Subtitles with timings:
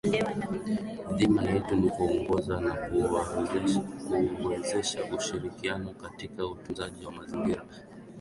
[1.15, 2.73] Dhima yetu ni kuongoza na
[4.41, 7.65] kuwezesha ushirikiano katika utunzaji wa mazingira